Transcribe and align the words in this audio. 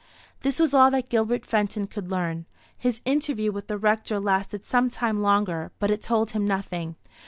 This 0.39 0.59
was 0.59 0.73
all 0.73 0.89
that 0.89 1.09
Gilbert 1.11 1.45
Fenton 1.45 1.85
could 1.85 2.09
learn. 2.09 2.47
His 2.75 3.03
interview 3.05 3.51
with 3.51 3.67
the 3.67 3.77
Rector 3.77 4.19
lasted 4.19 4.65
some 4.65 4.89
time 4.89 5.21
longer; 5.21 5.71
but 5.77 5.91
it 5.91 6.01
told 6.01 6.31
him 6.31 6.47
nothing. 6.47 6.95